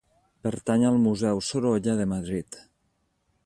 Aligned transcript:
Pertany 0.45 0.85
al 0.91 0.97
Museu 1.03 1.43
Sorolla 1.49 1.95
de 2.03 2.09
Madrid. 2.17 2.61